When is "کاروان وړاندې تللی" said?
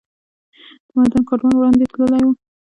1.29-2.21